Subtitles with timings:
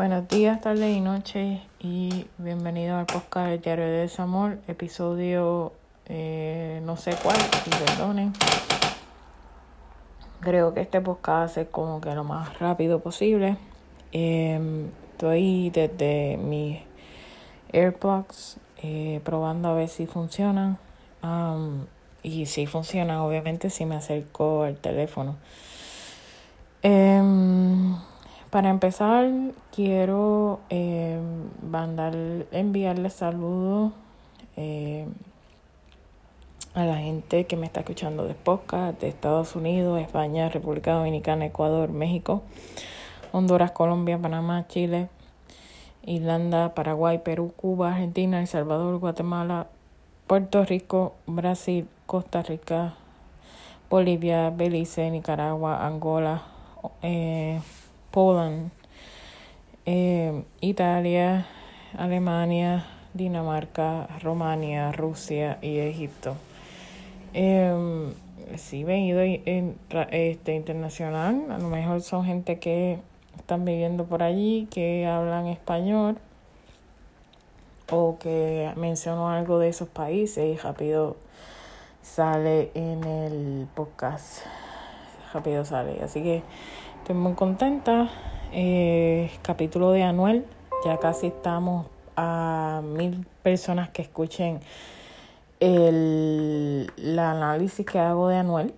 [0.00, 5.74] Buenos días, tardes y noches y bienvenido al podcast del Diario de Desamor, episodio
[6.06, 7.36] eh, no sé cuál,
[7.86, 8.32] perdonen.
[10.40, 13.58] Creo que este podcast es como que lo más rápido posible.
[14.12, 16.78] Eh, estoy desde mis
[17.70, 20.78] AirPods eh, probando a ver si funcionan.
[22.22, 25.36] Y si funcionan, obviamente, si me acerco al teléfono.
[26.82, 27.20] Eh,
[28.50, 29.30] para empezar,
[29.72, 31.20] quiero eh,
[31.62, 32.14] mandar,
[32.50, 33.92] enviarle saludos
[34.56, 35.06] eh,
[36.74, 41.46] a la gente que me está escuchando de podcast de Estados Unidos, España, República Dominicana,
[41.46, 42.42] Ecuador, México,
[43.30, 45.08] Honduras, Colombia, Panamá, Chile,
[46.04, 49.68] Irlanda, Paraguay, Perú, Cuba, Argentina, El Salvador, Guatemala,
[50.26, 52.94] Puerto Rico, Brasil, Costa Rica,
[53.88, 56.42] Bolivia, Belice, Nicaragua, Angola,
[57.02, 57.60] eh,
[58.10, 58.70] Poland,
[59.86, 61.46] eh, Italia,
[61.96, 66.36] Alemania, Dinamarca, Romania, Rusia y Egipto.
[67.34, 68.12] Eh,
[68.56, 69.76] sí, venido en,
[70.10, 72.98] este, internacional, a lo mejor son gente que
[73.36, 76.18] están viviendo por allí, que hablan español
[77.90, 81.16] o que menciono algo de esos países y rápido
[82.02, 84.42] sale en el podcast.
[85.32, 86.02] Rápido sale.
[86.02, 86.42] Así que
[87.10, 88.08] Estoy muy contenta.
[88.52, 90.46] Eh, capítulo de Anuel.
[90.84, 94.60] Ya casi estamos a mil personas que escuchen
[95.58, 98.74] el, el análisis que hago de Anuel.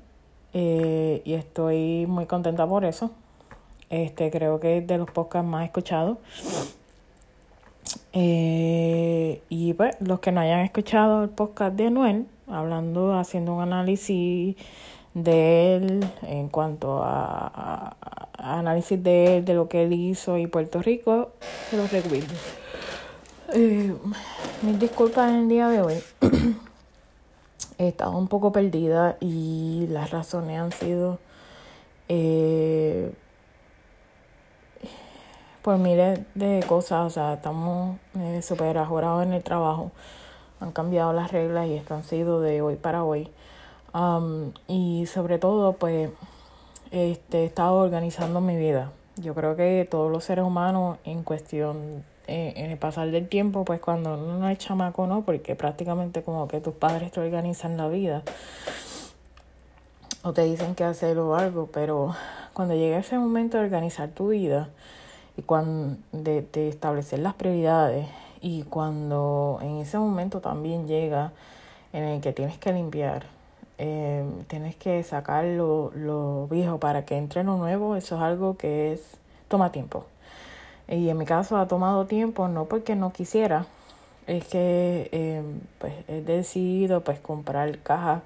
[0.55, 3.11] Eh, y estoy muy contenta por eso.
[3.91, 6.17] Este creo que es de los podcasts más escuchados.
[8.15, 13.61] Eh, y pues los que no hayan escuchado el podcast de Anuel, hablando, haciendo un
[13.61, 14.57] análisis
[15.15, 17.97] de él en cuanto a,
[18.39, 21.31] análisis de él, de lo que él hizo y Puerto Rico,
[21.71, 22.35] se los recuerdo.
[23.55, 23.95] Eh,
[24.63, 26.03] mis disculpas en el día de hoy.
[27.79, 31.19] He estado un poco perdida y las razones han sido
[32.09, 33.13] eh,
[35.63, 37.07] por miles de cosas.
[37.07, 39.93] O sea, estamos eh, súper ajorados en el trabajo.
[40.61, 43.29] Han cambiado las reglas y esto han sido de hoy para hoy.
[43.95, 46.11] Um, y sobre todo, pues,
[46.91, 48.93] este, he estado organizando mi vida.
[49.17, 53.65] Yo creo que todos los seres humanos, en cuestión, eh, en el pasar del tiempo,
[53.65, 55.23] pues cuando uno no es chamaco, ¿no?
[55.23, 58.23] Porque prácticamente como que tus padres te organizan la vida
[60.23, 62.15] o te dicen que hacer o algo, pero
[62.53, 64.69] cuando llega ese momento de organizar tu vida
[65.37, 68.07] y cuando de establecer las prioridades
[68.41, 71.33] y cuando en ese momento también llega
[71.93, 73.27] en el que tienes que limpiar,
[73.85, 78.57] eh, tienes que sacar lo, lo viejo para que entre lo nuevo, eso es algo
[78.57, 79.01] que es
[79.49, 80.05] toma tiempo.
[80.87, 83.67] Y en mi caso ha tomado tiempo, no porque no quisiera,
[84.29, 85.43] es que eh,
[85.81, 88.23] pues he decidido pues comprar cajas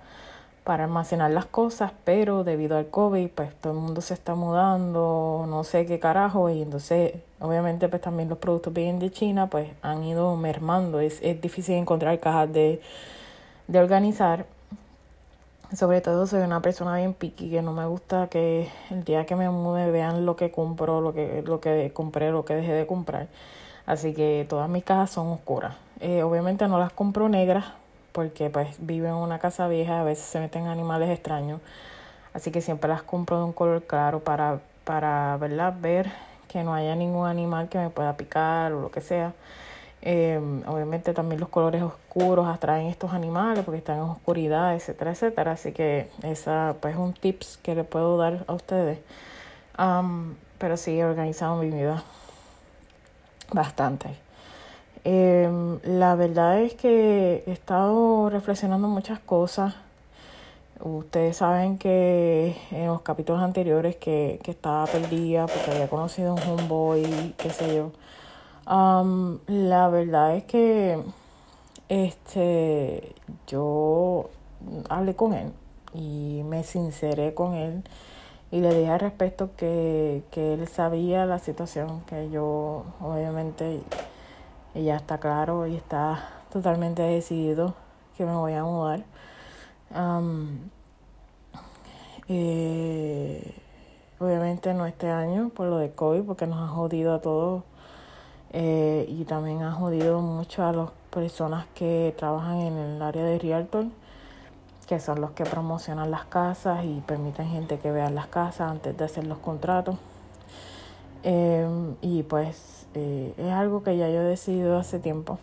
[0.62, 5.46] para almacenar las cosas, pero debido al COVID, pues todo el mundo se está mudando,
[5.48, 9.70] no sé qué carajo, y entonces obviamente pues también los productos vienen de China, pues
[9.80, 12.82] han ido mermando, es, es difícil encontrar cajas de,
[13.68, 14.44] de organizar
[15.74, 19.34] sobre todo soy una persona bien piqui que no me gusta que el día que
[19.34, 22.86] me mude vean lo que compro, lo que, lo que compré, lo que dejé de
[22.86, 23.28] comprar.
[23.86, 25.74] Así que todas mis cajas son oscuras.
[26.00, 27.66] Eh, obviamente no las compro negras
[28.12, 31.60] porque pues vivo en una casa vieja, a veces se meten animales extraños.
[32.32, 36.10] Así que siempre las compro de un color claro para, para ver
[36.48, 39.34] que no haya ningún animal que me pueda picar o lo que sea.
[40.08, 45.52] Eh, obviamente también los colores oscuros atraen estos animales porque están en oscuridad, etcétera, etcétera.
[45.52, 49.00] Así que esa pues es un tips que le puedo dar a ustedes.
[50.58, 52.04] pero sí he organizado mi vida
[53.52, 54.10] bastante.
[55.04, 55.50] Eh,
[55.82, 59.74] la verdad es que he estado reflexionando muchas cosas.
[60.80, 66.40] Ustedes saben que en los capítulos anteriores que, que estaba perdida porque había conocido un
[66.42, 67.90] homeboy, qué sé yo.
[68.68, 71.00] Um, la verdad es que
[71.88, 73.14] este
[73.46, 74.28] yo
[74.88, 75.52] hablé con él
[75.94, 77.84] y me sinceré con él
[78.50, 83.82] y le dije al respecto que, que él sabía la situación, que yo obviamente
[84.74, 87.74] ya está claro y está totalmente decidido
[88.16, 89.04] que me voy a mudar.
[92.28, 93.54] Eh,
[94.18, 97.62] obviamente no este año por lo de COVID, porque nos ha jodido a todos
[98.58, 103.38] eh, y también ha jodido mucho a las personas que trabajan en el área de
[103.38, 103.84] Realtor,
[104.86, 108.96] que son los que promocionan las casas y permiten gente que vea las casas antes
[108.96, 109.96] de hacer los contratos.
[111.22, 111.68] Eh,
[112.00, 115.38] y pues eh, es algo que ya yo he decidido hace tiempo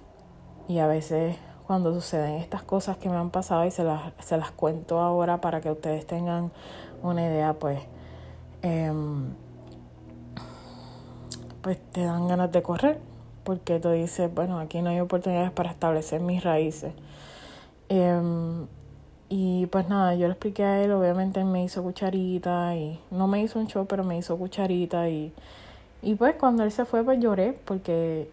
[0.67, 1.37] y a veces
[1.67, 5.39] cuando suceden estas cosas que me han pasado y se las, se las cuento ahora
[5.39, 6.51] para que ustedes tengan
[7.03, 7.79] una idea, pues,
[8.63, 9.35] em,
[11.63, 12.99] pues te dan ganas de correr
[13.43, 16.93] porque tú dices, bueno, aquí no hay oportunidades para establecer mis raíces.
[17.89, 18.67] Em,
[19.29, 23.27] y pues nada, yo le expliqué a él, obviamente él me hizo cucharita y no
[23.27, 25.33] me hizo un show, pero me hizo cucharita y,
[26.01, 28.29] y pues cuando él se fue pues lloré porque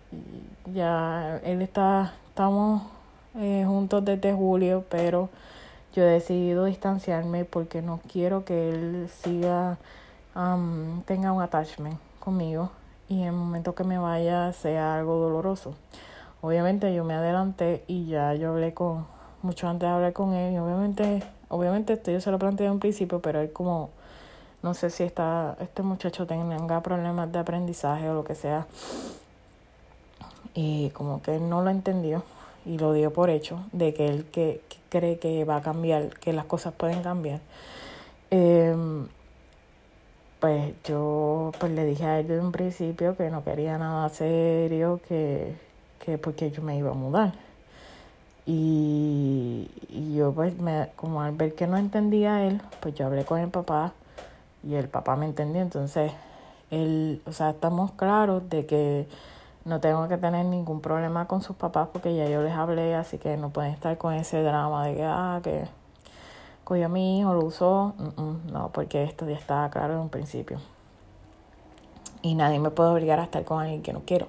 [0.75, 2.83] ya él está, estamos
[3.37, 5.31] eh, juntos desde julio, pero
[5.95, 9.79] yo he decidido distanciarme porque no quiero que él siga,
[11.07, 12.71] tenga un attachment conmigo
[13.11, 15.75] y en el momento que me vaya sea algo doloroso.
[16.41, 19.05] Obviamente yo me adelanté y ya yo hablé con,
[19.43, 22.73] mucho antes de hablar con él y obviamente, obviamente esto yo se lo planteé en
[22.73, 23.91] un principio, pero él como,
[24.63, 28.69] no sé si está, este muchacho tenga problemas de aprendizaje o lo que sea.
[30.55, 32.23] Y como que él no lo entendió
[32.65, 36.33] y lo dio por hecho de que él que, cree que va a cambiar, que
[36.33, 37.41] las cosas pueden cambiar.
[38.31, 39.09] Em,
[40.41, 45.01] pues yo pues le dije a él desde un principio que no quería nada serio,
[45.07, 45.55] que,
[46.05, 47.35] que porque yo me iba a mudar.
[48.47, 53.25] Y, y yo pues me, como al ver que no entendía él, pues yo hablé
[53.25, 53.93] con el papá
[54.65, 55.63] y el papá me entendió.
[55.63, 56.13] Entonces,
[56.71, 59.07] él, o sea, estamos claros de que
[59.65, 63.19] no tengo que tener ningún problema con sus papás porque ya yo les hablé, así
[63.19, 65.65] que no pueden estar con ese drama de que, ah, que
[66.71, 67.95] cogió a mi hijo, lo usó.
[68.53, 70.61] no, porque esto ya estaba claro en un principio.
[72.23, 74.29] Y nadie me puede obligar a estar con alguien que no quiero.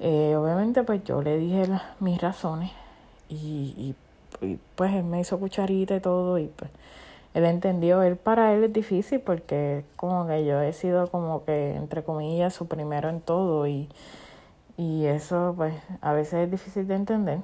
[0.00, 1.66] Eh, obviamente, pues yo le dije
[1.98, 2.72] mis razones
[3.30, 3.94] y,
[4.74, 6.70] pues él me hizo cucharita y todo y pues
[7.32, 11.74] él entendió, él para él es difícil porque como que yo he sido como que
[11.74, 13.88] entre comillas su primero en todo y
[14.78, 17.38] y eso, pues, a veces es difícil de entender,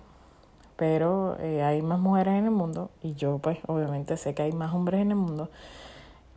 [0.77, 4.53] pero eh, hay más mujeres en el mundo y yo, pues, obviamente sé que hay
[4.53, 5.49] más hombres en el mundo.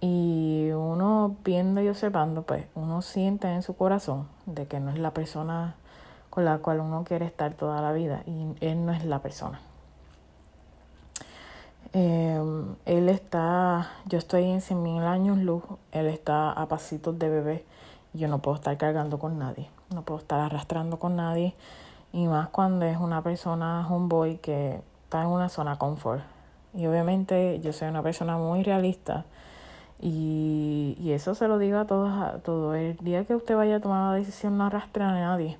[0.01, 4.99] Y uno viendo y observando, pues, uno siente en su corazón de que no es
[4.99, 5.75] la persona
[6.29, 9.61] con la cual uno quiere estar toda la vida y él no es la persona.
[11.93, 12.41] Eh,
[12.85, 17.65] él está, yo estoy en 100.000 años luz, él está a pasitos de bebé,
[18.13, 21.53] yo no puedo estar cargando con nadie no puedo estar arrastrando con nadie
[22.15, 26.23] y más cuando es una persona homeboy que está en una zona confort.
[26.73, 29.25] Y obviamente yo soy una persona muy realista
[29.99, 32.73] y, y eso se lo digo a todos, a todo.
[32.73, 35.57] El día que usted vaya a tomar una decisión no arrastre a nadie.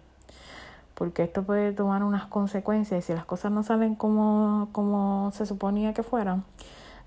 [0.94, 5.46] Porque esto puede tomar unas consecuencias y si las cosas no salen como, como se
[5.46, 6.46] suponía que fueran,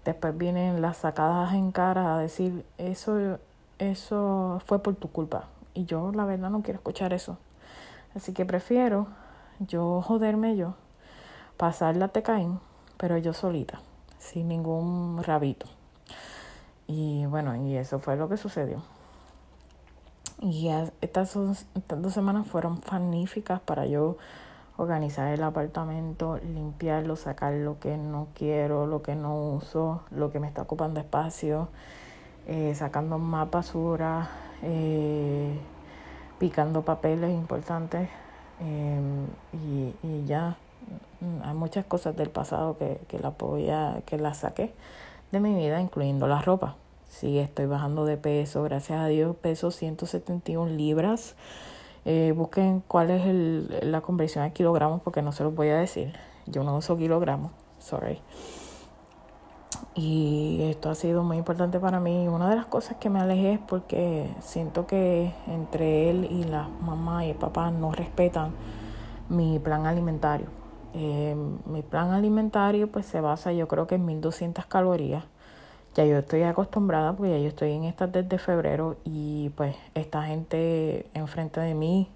[0.05, 3.39] después vienen las sacadas en cara a decir eso,
[3.79, 5.45] eso fue por tu culpa.
[5.73, 7.39] Y yo la verdad no quiero escuchar eso.
[8.15, 9.07] Así que prefiero
[9.61, 10.75] yo joderme yo,
[11.57, 12.61] pasar la tecaín,
[12.97, 13.81] pero yo solita,
[14.19, 15.67] sin ningún rabito.
[16.87, 18.83] Y bueno, y eso fue lo que sucedió.
[20.41, 20.69] Y
[21.01, 24.17] estas dos, estas dos semanas fueron magníficas para yo
[24.77, 30.39] organizar el apartamento, limpiarlo, sacar lo que no quiero, lo que no uso, lo que
[30.39, 31.69] me está ocupando espacio,
[32.47, 34.31] eh, sacando más basura,
[34.63, 35.59] eh,
[36.39, 38.09] picando papeles importantes
[38.61, 40.57] em, y, y, ya
[41.21, 44.73] mm, hay muchas cosas del pasado que, que la podía, que las saqué
[45.31, 46.77] de mi vida, incluyendo la ropa.
[47.09, 51.35] Sí, estoy bajando de peso, gracias a Dios, peso 171 libras.
[52.05, 55.77] Eh, busquen cuál es el, la conversión a kilogramos porque no se los voy a
[55.77, 56.15] decir.
[56.47, 58.21] Yo no uso kilogramos, sorry.
[59.95, 62.29] Y esto ha sido muy importante para mí.
[62.29, 66.69] Una de las cosas que me alejé es porque siento que entre él y la
[66.81, 68.53] mamá y el papá no respetan
[69.29, 70.47] mi plan alimentario.
[70.95, 75.25] Eh, mi plan alimentario pues se basa yo creo que en 1200 calorías.
[75.95, 80.23] Ya yo estoy acostumbrada porque ya yo estoy en estas desde febrero y pues esta
[80.23, 82.09] gente enfrente de mí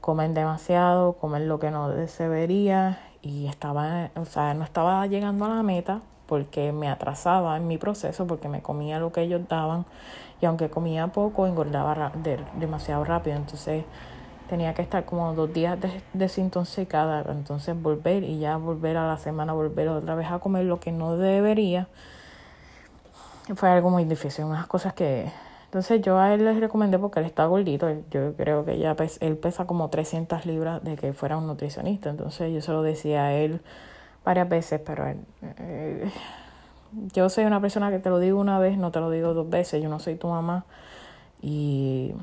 [0.00, 5.48] comen demasiado, comen lo que no debería y estaba, o sea, no estaba llegando a
[5.48, 9.84] la meta porque me atrasaba en mi proceso, porque me comía lo que ellos daban
[10.40, 12.10] y aunque comía poco, engordaba
[12.58, 13.36] demasiado rápido.
[13.36, 13.84] Entonces
[14.48, 15.78] tenía que estar como dos días
[16.14, 20.80] desintoxicada, entonces volver y ya volver a la semana, volver otra vez a comer lo
[20.80, 21.88] que no debería.
[23.54, 25.30] Fue algo muy difícil, unas cosas que...
[25.66, 29.36] Entonces yo a él les recomendé porque él está gordito, yo creo que ya él
[29.36, 33.34] pesa como 300 libras de que fuera un nutricionista, entonces yo se lo decía a
[33.34, 33.60] él
[34.24, 36.10] varias veces, pero eh,
[37.12, 39.48] yo soy una persona que te lo digo una vez, no te lo digo dos
[39.48, 40.64] veces, yo no soy tu mamá
[41.40, 42.14] y,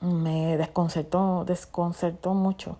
[0.00, 2.76] me desconcertó, desconcertó mucho.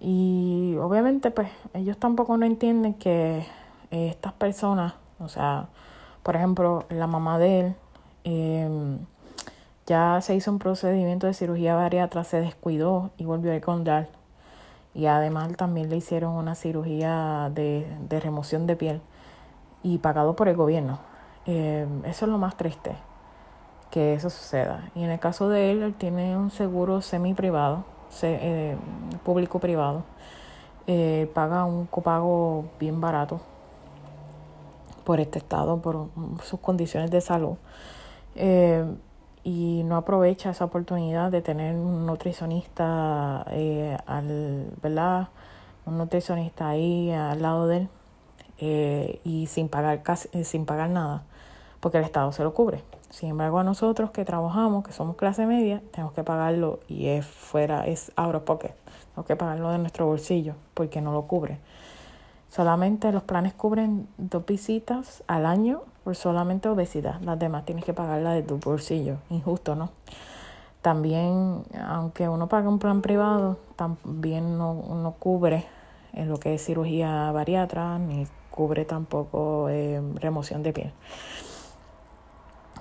[0.00, 3.44] Y obviamente pues ellos tampoco no entienden que
[3.90, 5.68] estas personas, o sea,
[6.22, 7.74] por ejemplo, la mamá de él,
[8.24, 8.98] em,
[9.86, 14.17] ya se hizo un procedimiento de cirugía bariátrica, se descuidó y volvió a encontrar.
[14.98, 19.00] Y además también le hicieron una cirugía de, de remoción de piel
[19.84, 20.98] y pagado por el gobierno.
[21.46, 22.96] Em, eso es lo más triste,
[23.92, 24.90] que eso suceda.
[24.96, 27.84] Y en el caso de él, él tiene un seguro semi privado,
[28.22, 28.76] eh,
[29.22, 30.02] público privado.
[30.88, 33.40] Eh, paga un copago bien barato
[35.04, 36.08] por este estado, por
[36.42, 37.54] sus condiciones de salud.
[38.34, 38.84] Eh,
[39.48, 45.28] y no aprovecha esa oportunidad de tener un nutricionista eh, al, ¿verdad?
[45.86, 47.88] Un nutricionista ahí al lado de él
[48.58, 51.22] eh, y sin pagar casi, sin pagar nada,
[51.80, 52.84] porque el Estado se lo cubre.
[53.08, 57.24] Sin embargo, a nosotros que trabajamos, que somos clase media, tenemos que pagarlo y es
[57.24, 58.74] fuera, es out porque
[59.12, 61.58] Tenemos que pagarlo de nuestro bolsillo porque no lo cubre.
[62.50, 67.20] Solamente los planes cubren dos visitas al año por solamente obesidad.
[67.20, 69.18] Las demás tienes que pagarla de tu bolsillo.
[69.28, 69.90] Injusto, ¿no?
[70.80, 75.66] También, aunque uno pague un plan privado, también no, no cubre
[76.14, 80.92] en lo que es cirugía bariatra, ni cubre tampoco eh, remoción de piel.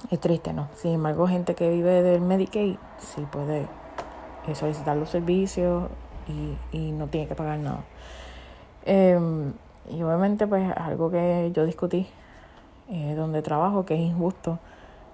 [0.09, 0.69] Es triste, ¿no?
[0.75, 3.67] Sin embargo, gente que vive del Medicaid sí puede
[4.47, 5.89] eh, solicitar los servicios
[6.29, 7.83] y, y no tiene que pagar nada.
[8.85, 9.51] Em,
[9.91, 12.07] y obviamente pues algo que yo discutí
[12.89, 14.59] eh, donde trabajo, que es injusto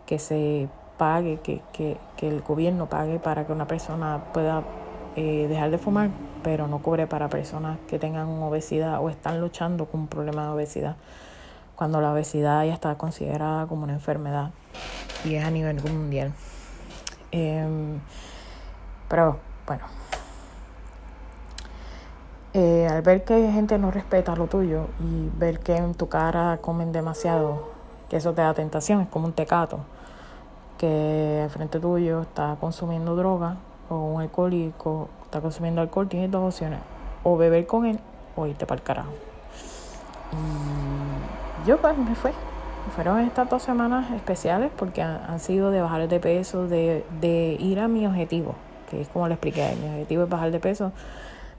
[0.06, 4.64] que se pague, que, que, que el gobierno pague para que una persona pueda
[5.16, 6.10] eh, dejar de fumar,
[6.44, 10.50] pero no cubre para personas que tengan obesidad o están luchando con un problema de
[10.50, 10.96] obesidad,
[11.76, 14.52] cuando la obesidad ya está considerada como una enfermedad
[15.24, 16.34] y es a nivel mundial.
[17.32, 18.00] Em,
[19.08, 20.03] pero bueno.
[22.56, 26.60] Eh, al ver que gente no respeta lo tuyo y ver que en tu cara
[26.62, 27.70] comen demasiado,
[28.10, 29.80] que eso te da tentación, es como un tecato,
[30.78, 33.58] que al frente tuyo está consumiendo droga
[33.90, 36.80] o un alcohólico está consumiendo alcohol, tienes dos opciones,
[37.24, 38.00] o beber con él
[38.36, 39.12] o irte para el carajo.
[40.32, 42.34] Y yo pues me fue.
[42.96, 47.80] Fueron estas dos semanas especiales porque han, sido de bajar de peso, de, de ir
[47.80, 48.54] a mi objetivo,
[48.92, 50.92] que es como le expliqué, mi objetivo es bajar de peso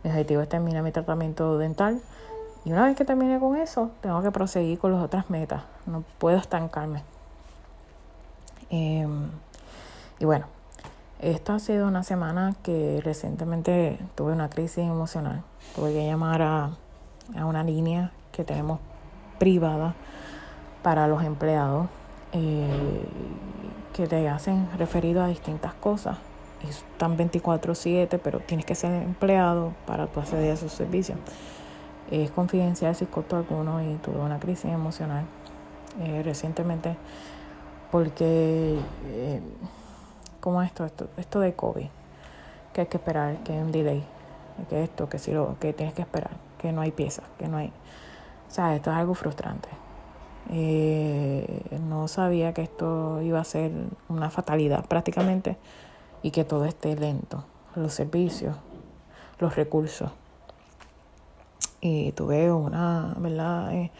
[0.05, 2.01] mi objetivo es terminar mi tratamiento dental.
[2.65, 5.63] Y una vez que termine con eso, tengo que proseguir con las otras metas.
[5.87, 7.03] No puedo estancarme.
[8.71, 9.31] Em,
[10.19, 10.47] y bueno,
[11.21, 15.43] esta ha sido una semana que recientemente tuve una crisis emocional.
[15.75, 16.71] Tuve que llamar a,
[17.37, 18.81] a una línea que tenemos
[19.39, 19.95] privada
[20.83, 21.89] para los empleados
[22.33, 23.07] eh,
[23.95, 26.19] que te hacen referido a distintas cosas
[26.69, 31.19] están 24/7, pero tienes que ser empleado para tu acceder a esos servicios.
[32.11, 35.25] Es confidencial si costo alguno y tuve una crisis emocional
[36.01, 36.97] eh, recientemente
[37.95, 39.41] porque, eh,
[40.41, 41.87] como esto, esto, esto de COVID,
[42.73, 44.05] que hay que esperar, que hay un delay,
[44.69, 47.59] que esto, que si lo, que tienes que esperar, que no hay piezas, que no
[47.59, 47.69] hay...
[47.69, 49.69] O sea, esto es algo frustrante.
[50.51, 53.71] Eh, no sabía que esto iba a ser
[54.09, 55.57] una fatalidad prácticamente
[56.25, 57.45] y que todo esté lento,
[57.77, 58.57] los servicios,
[59.39, 60.11] los recursos.
[61.83, 63.75] Y tuve una, ¿verdad?
[63.75, 63.91] Eh,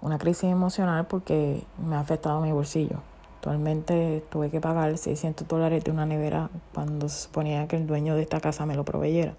[0.00, 2.96] una crisis emocional porque me ha afectado mi bolsillo.
[3.36, 8.16] Actualmente tuve que pagar 600 dólares de una nevera cuando se suponía que el dueño
[8.16, 9.34] de esta casa me lo proveyera.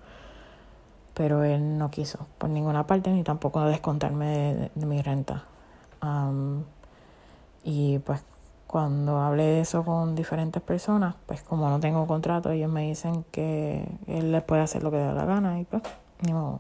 [1.16, 5.44] Pero él no quiso por ninguna parte ni tampoco descontarme de, mi renta.
[7.66, 8.24] y pues
[8.74, 13.24] cuando hablé de eso con diferentes personas, pues como no tengo contrato, ellos me dicen
[13.30, 15.84] que él les puede hacer lo que le da la gana y pues
[16.32, 16.60] modo.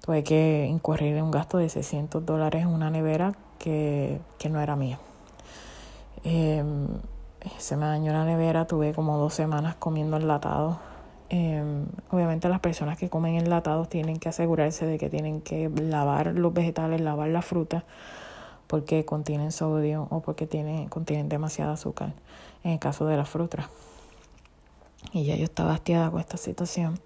[0.00, 4.60] Tuve que incurrir en un gasto de 600 dólares en una nevera que, que no
[4.60, 5.00] era mía.
[6.22, 6.86] Em,
[7.56, 10.76] se me dañó la nevera, tuve como dos semanas comiendo enlatados.
[11.30, 16.28] Eh, obviamente las personas que comen enlatados tienen que asegurarse de que tienen que lavar
[16.36, 17.82] los vegetales, lavar la fruta
[18.68, 22.12] porque contienen sodio o porque tienen, contienen demasiada azúcar,
[22.62, 23.66] en el caso de las frutas.
[25.12, 27.00] Y ya yo estaba hastiada con esta situación.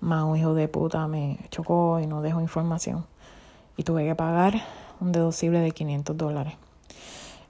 [0.00, 3.06] Más un hijo de puta me chocó y no dejó información.
[3.76, 4.62] Y tuve que pagar
[5.00, 6.54] un deducible de 500 dólares.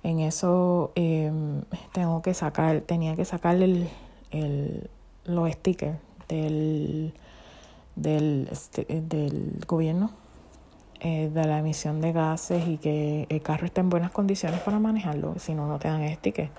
[0.05, 3.89] En eso em, tengo que sacar, tenía que sacarle el,
[4.31, 4.91] el,
[5.25, 7.13] los stickers del,
[7.97, 10.22] del, este, del gobierno
[11.05, 14.79] eh, de la emisión de gases y que el carro esté en buenas condiciones para
[14.79, 16.51] manejarlo, si no, no te dan este ticket.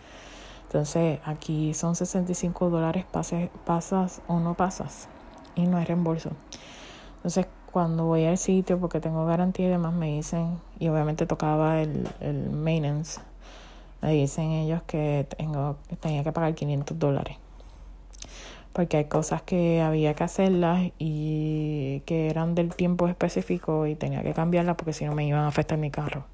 [0.66, 3.06] Entonces aquí son 65 dólares
[3.64, 5.08] pasas o no pasas
[5.56, 6.32] y no hay reembolso.
[7.18, 11.82] Entonces cuando voy al sitio porque tengo garantía y demás me dicen, y obviamente tocaba
[11.82, 13.22] el, el maintenance,
[14.02, 17.38] me dicen ellos que tengo, tenía que pagar 500 dólares.
[18.74, 24.24] Porque hay cosas que había que hacerlas y que eran del tiempo específico y tenía
[24.24, 26.26] que cambiarlas porque si no me iban a afectar mi carro.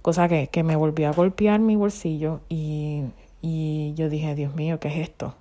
[0.00, 3.02] Cosa que, que me volvió a golpear mi bolsillo y
[3.48, 5.34] y yo dije, Dios mío, ¿qué es esto?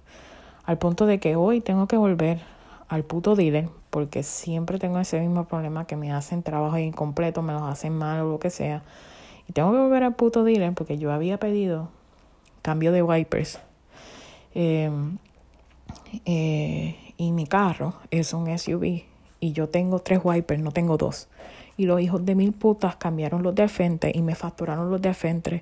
[0.64, 2.40] Al punto de que hoy tengo que volver
[2.88, 7.54] al puto dealer porque siempre tengo ese mismo problema que me hacen trabajo incompleto, me
[7.54, 8.84] los hacen mal o lo que sea.
[9.48, 11.90] Y tengo que volver al puto dealer porque yo había pedido
[12.62, 13.60] cambio de wipers.
[14.54, 15.18] Em,
[16.26, 19.04] eh, y mi carro es un SUV
[19.40, 21.28] y yo tengo tres wipers, no tengo dos.
[21.78, 25.14] Y los hijos de mil putas cambiaron los de frente y me facturaron los de
[25.14, 25.62] frente,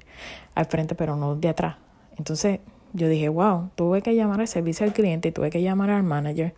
[0.55, 1.75] al frente, pero no los de atrás.
[2.17, 2.59] Entonces
[2.93, 6.03] yo dije, wow, tuve que llamar al servicio al cliente y tuve que llamar al
[6.03, 6.53] manager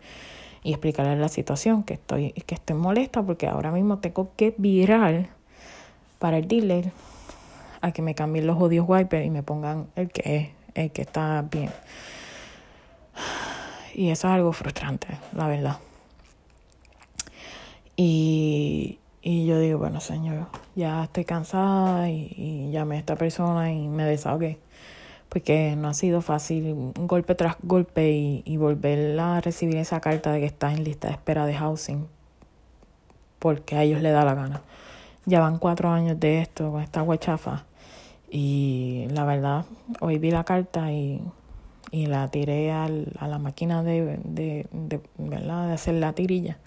[0.64, 5.30] y explicarle la situación, que estoy, que estoy molesta porque ahora mismo tengo que virar
[6.20, 6.92] para el dealer
[7.82, 11.04] a que me cambien los odios wipers y me pongan el que es, el que
[11.04, 11.70] está bien.
[13.96, 15.78] Y eso es algo frustrante, la verdad.
[17.96, 23.88] Y, y yo digo, bueno, señor, ya estoy cansada y, llamé a esta persona y
[23.88, 24.60] me desahogué
[25.30, 30.34] porque no ha sido fácil golpe tras golpe y, y volver a recibir esa carta
[30.34, 32.06] de que estás en lista de espera de housing
[33.40, 34.62] porque a ellos les da la gana.
[35.26, 37.64] Ya van cuatro años de esto con esta huechafa
[38.30, 39.66] y la verdad
[40.02, 41.22] hoy vi la carta y,
[41.96, 45.68] y la tiré al, a la máquina de, de, de, ¿verdad?
[45.68, 46.58] de hacer la tirilla.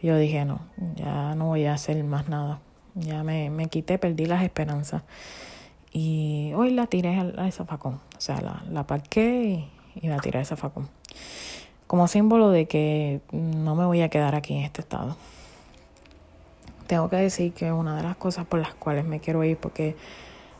[0.00, 0.60] Yo dije, no,
[0.94, 2.60] ya no voy a hacer más nada.
[2.94, 5.02] Ya me, me quité, perdí las esperanzas.
[5.92, 7.94] Y hoy la tiré al, zafacón.
[7.94, 9.66] O sea, la, la parqué
[10.00, 10.88] y, la tiré al zafacón.
[11.88, 15.16] Como símbolo de que no me voy a quedar aquí en este estado.
[16.86, 19.96] Tengo que decir que una de las cosas por las cuales me quiero ir porque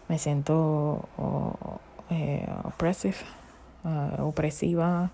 [0.09, 1.09] me siento
[2.11, 2.49] eh,
[4.19, 5.11] uh, opresiva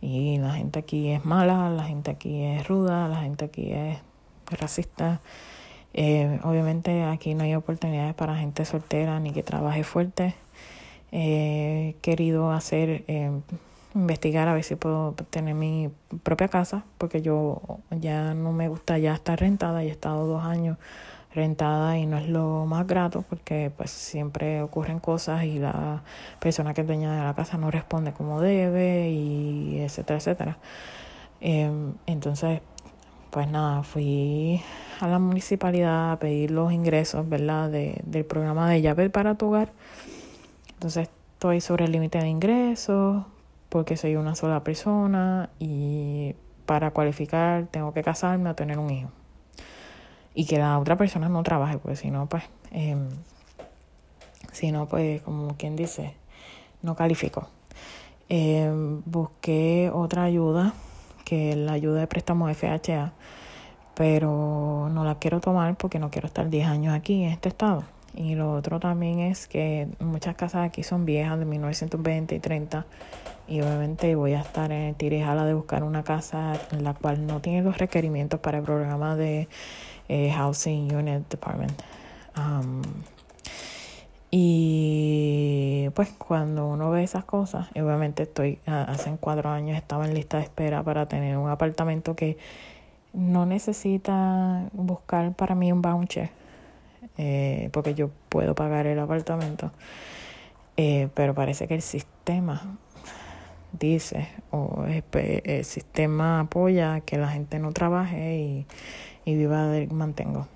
[0.00, 3.98] y la gente aquí es mala, la gente aquí es ruda, la gente aquí es
[4.50, 5.20] racista.
[5.94, 10.34] Eh, obviamente aquí no hay oportunidades para gente soltera ni que trabaje fuerte.
[11.12, 13.30] Eh, he querido hacer, eh,
[13.94, 15.90] investigar a ver si puedo tener mi
[16.22, 20.44] propia casa, porque yo ya no me gusta ya estar rentada, y he estado dos
[20.44, 20.78] años
[21.34, 26.02] rentada y no es lo más grato porque pues siempre ocurren cosas y la
[26.40, 30.58] persona que es dueña de la casa no responde como debe y etcétera, etcétera.
[31.40, 32.60] entonces,
[33.30, 34.60] pues nada, fui
[35.00, 37.70] a la municipalidad a pedir los ingresos, ¿verdad?
[37.70, 39.72] De, del programa de llave para tu hogar.
[40.74, 43.24] Entonces estoy sobre el límite de ingresos
[43.68, 46.34] porque soy una sola persona y
[46.66, 49.10] para cualificar tengo que casarme o tener un hijo.
[50.34, 52.96] Y que la otra persona no trabaje, porque si no, pues, eh,
[54.52, 56.14] si no, pues, como quien dice,
[56.82, 57.48] no califico.
[58.28, 58.70] Eh,
[59.04, 60.72] busqué otra ayuda,
[61.24, 63.12] que es la ayuda de préstamo FHA
[63.94, 67.84] pero no la quiero tomar porque no quiero estar 10 años aquí en este estado.
[68.14, 72.84] Y lo otro también es que muchas casas aquí son viejas de 1920 y 30
[73.48, 77.26] y obviamente voy a estar en el tirejala de buscar una casa en la cual
[77.26, 79.48] no tiene los requerimientos para el programa de
[80.08, 81.82] eh, Housing Unit Department.
[84.34, 90.38] Y pues cuando uno ve esas cosas, obviamente estoy, hace cuatro años estaba en lista
[90.38, 92.38] de espera para tener un apartamento que
[93.12, 96.30] no necesita buscar para mí un voucher,
[97.18, 99.70] eh, porque yo puedo pagar el apartamento.
[100.78, 102.78] Eh, pero parece que el sistema
[103.72, 108.66] dice, o el, sistema apoya que la gente no trabaje y,
[109.24, 110.46] y viva del mantengo.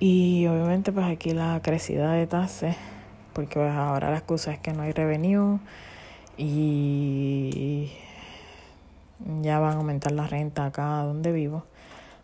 [0.00, 2.76] Y obviamente pues aquí la crecida de tasas,
[3.32, 5.60] porque pues ahora la excusa es que no hay revenue
[6.36, 7.92] y
[9.42, 11.64] ya van a aumentar la renta acá donde vivo.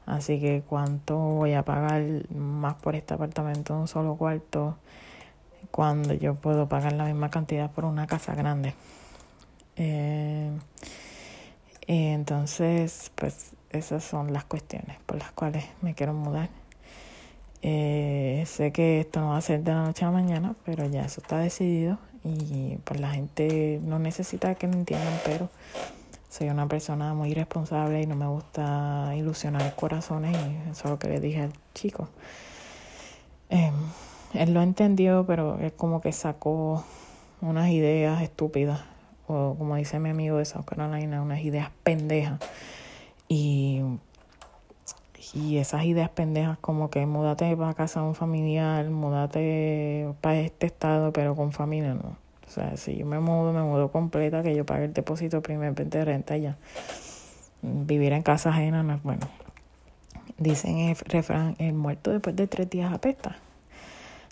[0.07, 2.03] Así que cuánto voy a pagar
[2.35, 4.79] más por este apartamento un solo cuarto
[5.71, 8.75] cuando yo puedo pagar la misma cantidad por una casa grande.
[9.77, 10.51] Eh,
[11.87, 16.51] entonces, pues esas son las cuestiones por las cuales me quiero mudar.
[17.63, 20.87] Eh, sé que esto no va a ser de la noche a la mañana, pero
[20.87, 25.51] ya eso está decidido y pues la gente no necesita que me entiendan, pero
[26.29, 30.99] soy una persona muy responsable y no me gusta ilusionar corazones y eso es lo
[30.99, 32.09] que le dije al chico.
[33.51, 33.73] Eh,
[34.35, 36.85] él lo entendió, pero él como que sacó
[37.41, 38.81] unas ideas estúpidas,
[39.27, 42.41] o como dice mi amigo de South Carolina, unas ideas pendejas.
[43.29, 43.83] Y,
[45.35, 50.67] y esas ideas pendejas como que mudate para casa de un familiar, mudate para este
[50.67, 52.17] estado, pero con familia no.
[52.47, 55.75] O sea, si yo me mudo, me mudo completa, que yo pague el depósito primer
[55.75, 56.57] de renta ya.
[57.61, 59.27] Vivir en casa ajena bueno.
[60.39, 63.37] Dicen el refrán, el muerto después de tres días apesta.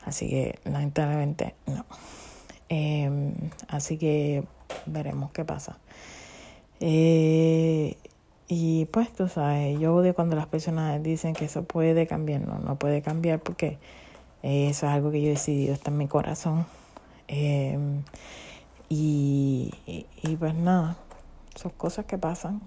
[0.06, 1.84] Así que lamentablemente no.
[2.70, 3.34] Eh,
[3.68, 4.44] así que
[4.86, 5.76] veremos qué pasa.
[6.80, 7.96] Eh,
[8.48, 12.40] y pues tú sabes, yo odio cuando las personas dicen que eso puede cambiar.
[12.40, 13.76] No, no puede cambiar porque
[14.42, 16.64] eso es algo que yo he decidido, está en mi corazón.
[18.88, 20.96] Y, y, pues nada,
[21.54, 22.60] son cosas que pasan.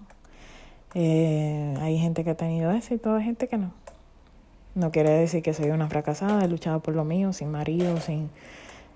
[0.95, 3.71] Eh, hay gente que ha tenido éxito, hay gente que no.
[4.75, 8.29] No quiere decir que soy una fracasada, he luchado por lo mío, sin marido, sin,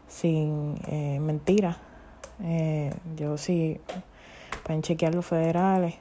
[0.08, 1.78] sin eh, mentiras.
[2.44, 3.80] Eh, yo sí,
[4.64, 5.96] pueden chequear los federales,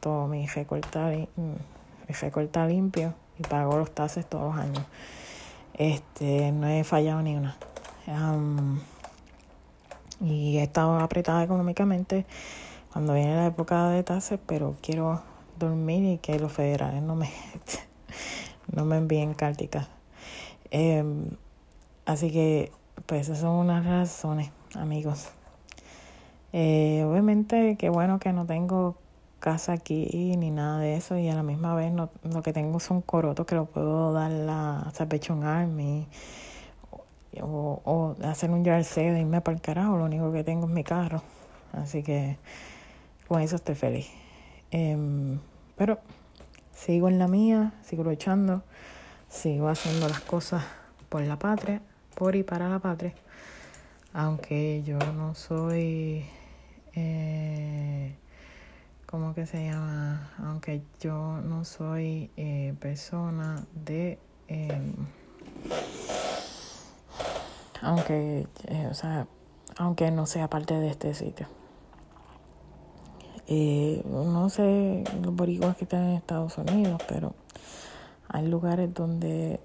[0.00, 1.28] todo mi recorta, mi
[2.68, 4.84] limpio y pago los taxes todos los años.
[5.74, 7.56] Este, no he fallado ni una.
[10.20, 12.24] y he estado apretada económicamente
[12.92, 15.20] cuando viene la época de taxes, pero quiero
[15.58, 17.30] dormir y que los federales no me,
[18.76, 19.88] no me envíen cárticas.
[20.70, 21.30] Em,
[22.04, 22.70] así que,
[23.06, 25.30] pues esas son unas razones, amigos.
[26.52, 28.96] Eh, obviamente, qué bueno que no tengo
[29.40, 32.80] casa aquí ni nada de eso y a la misma vez no, lo que tengo
[32.80, 36.08] son corotos que lo puedo dar a Salvation Army
[37.42, 40.72] o, o hacer un jersey de irme para el carajo, lo único que tengo es
[40.72, 41.22] mi carro.
[41.72, 42.38] Así que
[43.28, 44.08] con eso estoy feliz.
[44.70, 45.38] Em,
[45.76, 45.98] pero
[46.76, 48.62] sigo en la mía, sigo luchando,
[49.28, 50.62] sigo haciendo las cosas
[51.08, 51.80] por la patria,
[52.14, 53.14] por y para la patria.
[54.12, 56.24] Aunque yo no soy,
[56.94, 58.14] eh,
[59.06, 60.30] ¿cómo que se llama?
[60.38, 64.94] Aunque yo no soy eh, persona de, em,
[67.82, 69.26] aunque, eh, o sea,
[69.76, 71.46] aunque no sea parte de este sitio.
[73.48, 77.34] Eh, no sé los boricuas que están en Estados Unidos, pero
[78.28, 79.60] hay lugares donde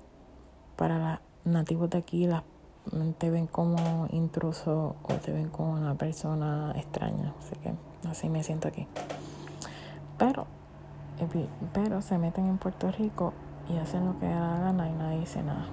[0.76, 2.44] para los nativos de aquí las,
[3.18, 7.34] te ven como intruso o te ven como una persona extraña.
[7.40, 7.74] Así que
[8.08, 8.88] así me siento aquí.
[10.18, 10.46] Pero,
[11.74, 13.34] pero se meten en Puerto Rico
[13.68, 15.66] y hacen lo que da la gana y nadie dice nada.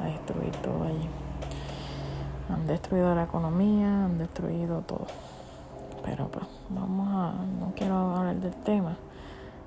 [0.00, 1.08] A destruir todo allí.
[2.48, 5.06] Han destruido la economía, han destruido todo.
[6.02, 8.96] Pero pues vamos a, no quiero hablar del tema,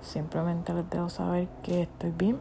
[0.02, 2.40] simplemente les dejo saber que estoy bien,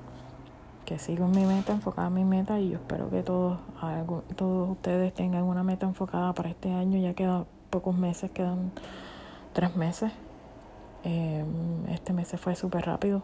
[0.84, 3.58] que sigo en mi meta, enfocada en mi meta y yo espero que todos,
[4.36, 8.72] todos ustedes tengan una meta enfocada para este año, ya quedan pocos meses, quedan
[9.52, 10.12] tres meses.
[11.04, 13.22] Em, este mes se fue súper rápido.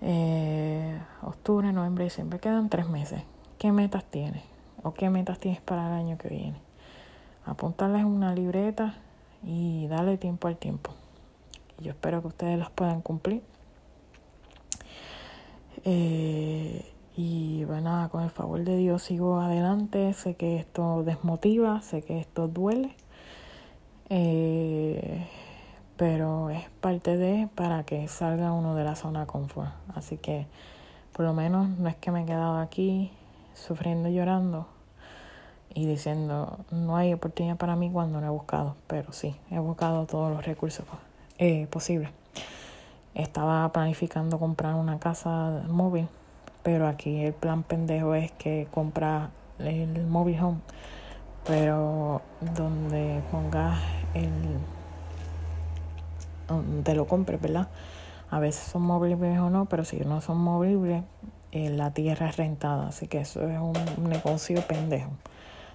[0.00, 3.22] Eh, octubre, noviembre, diciembre, quedan tres meses.
[3.58, 4.42] ¿Qué metas tienes?
[4.82, 6.60] ¿O qué metas tienes para el año que viene?
[7.46, 8.94] Apuntarles una libreta
[9.44, 10.90] y darle tiempo al tiempo.
[11.80, 13.42] Yo espero que ustedes las puedan cumplir.
[15.84, 20.12] Eh, y bueno, con el favor de Dios sigo adelante.
[20.12, 22.94] Sé que esto desmotiva, sé que esto duele.
[24.08, 25.26] Eh,
[25.96, 29.70] pero es parte de para que salga uno de la zona confort.
[29.94, 30.46] Así que
[31.12, 33.12] por lo menos no es que me he quedado aquí
[33.54, 34.73] sufriendo y llorando
[35.74, 40.06] y diciendo no hay oportunidad para mí cuando no he buscado, pero sí, he buscado
[40.06, 40.86] todos los recursos
[41.38, 42.10] eh, posibles.
[43.14, 46.08] Estaba planificando comprar una casa móvil,
[46.62, 50.58] pero aquí el plan pendejo es que compra el móvil home,
[51.44, 53.78] pero donde pongas
[54.14, 54.30] el
[56.48, 57.68] donde lo compres, ¿verdad?
[58.30, 61.04] A veces son movibles o no, pero si no son movibles,
[61.52, 65.10] eh, la tierra es rentada, así que eso es un negocio pendejo.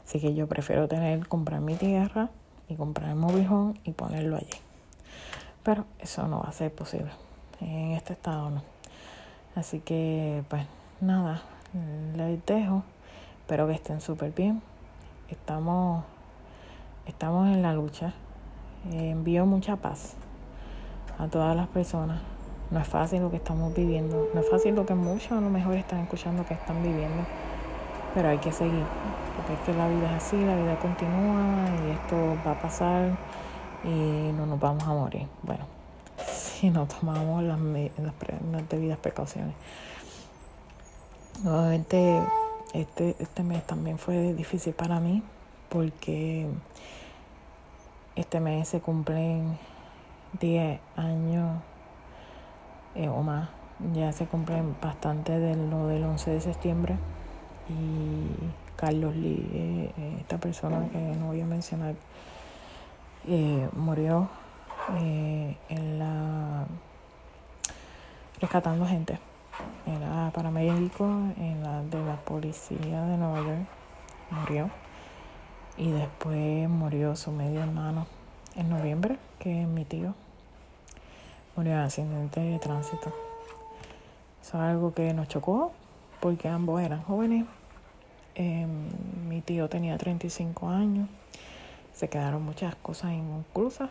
[0.09, 2.29] Así que yo prefiero tener, comprar mi tierra
[2.67, 4.57] y comprar el movijón y ponerlo allí.
[5.61, 7.11] Pero eso no va a ser posible.
[7.61, 8.63] En este estado no.
[9.53, 10.65] Así que, pues
[10.99, 11.43] nada,
[12.15, 12.81] les dejo.
[13.41, 14.63] Espero que estén súper bien.
[15.29, 16.03] Estamos,
[17.05, 18.11] estamos en la lucha.
[18.91, 20.15] envío mucha paz
[21.19, 22.19] a todas las personas.
[22.71, 24.27] No es fácil lo que estamos viviendo.
[24.33, 27.25] No es fácil lo que muchos a lo mejor están escuchando que están viviendo
[28.13, 28.83] pero hay que seguir,
[29.35, 33.17] porque es que la vida es así, la vida continúa y esto va a pasar
[33.83, 35.27] y no nos vamos a morir.
[35.43, 35.65] Bueno,
[36.27, 39.53] si no tomamos las, las, debidas precauciones.
[41.43, 42.21] Nuevamente,
[42.73, 45.23] este, este mes también fue difícil para mí,
[45.69, 46.47] porque
[48.15, 49.57] este mes se cumplen
[50.39, 51.61] 10 años
[52.95, 53.49] eh, o más.
[53.93, 56.97] Ya se cumplen bastante de lo del 11 de septiembre.
[57.69, 61.95] Y Carlos Lee, eh, eh, esta persona que no voy a mencionar,
[63.73, 64.29] murió
[64.97, 66.65] en la
[68.41, 69.19] rescatando gente.
[69.85, 71.05] Era paramédico
[71.37, 73.67] en la de la policía de Nueva York.
[74.31, 74.69] Murió.
[75.77, 78.05] Y después murió su medio hermano
[78.55, 80.13] en noviembre, que es mi tío.
[81.55, 83.13] Murió en accidente de tránsito.
[84.41, 85.71] Eso es algo que nos chocó
[86.19, 87.45] porque ambos eran jóvenes.
[88.39, 88.87] Em,
[89.27, 91.09] mi tío tenía 35 años.
[91.93, 93.89] Se quedaron muchas cosas inconclusas.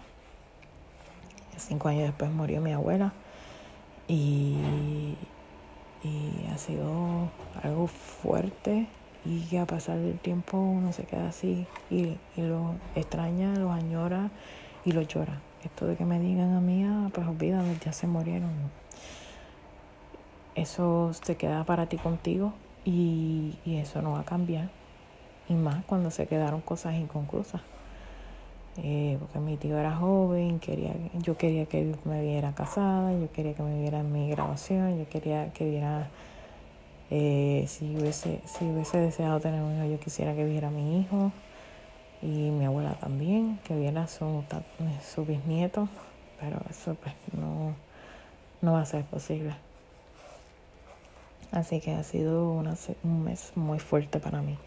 [1.58, 3.12] Cinco años después murió mi abuela.
[4.08, 4.56] Y,
[6.02, 7.28] y ha sido
[7.62, 8.86] algo fuerte
[9.26, 13.70] y que a pasar del tiempo uno se queda así y, y lo extraña, lo
[13.70, 14.30] añora
[14.86, 15.42] y lo llora.
[15.62, 18.50] Esto de que me digan a mí, ah, pues olvídalo, ya se murieron.
[20.54, 22.54] Eso se queda para ti contigo
[22.88, 24.70] y, y eso no va a cambiar.
[25.48, 27.60] Y más cuando se quedaron cosas inconclusas.
[28.78, 33.54] Eh, porque mi tío era joven, quería, yo quería que me viera casada, yo quería
[33.54, 36.08] que me viera en mi grabación, yo quería que viera,
[37.10, 41.00] eh, si, hubiese, si hubiese deseado tener un hijo, yo quisiera que viera a mi
[41.00, 41.32] hijo
[42.22, 44.44] y mi abuela también, que viera su,
[45.04, 45.88] su bisnieto,
[46.40, 47.74] pero eso pues no,
[48.62, 49.67] no va a ser posible.
[51.50, 54.58] Así que ha sido una, un mes muy fuerte para mí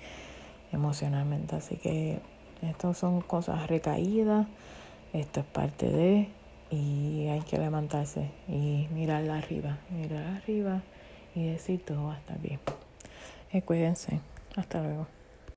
[0.72, 2.20] emocionalmente, así que
[2.62, 4.48] estas son cosas recaídas,
[5.14, 6.30] esto es parte de,
[6.72, 10.82] y hay que levantarse y mirar arriba, mirar arriba
[11.36, 12.60] y decir todo va a estar bien.
[13.52, 14.22] Eh, cuídense,
[14.56, 15.08] hasta luego.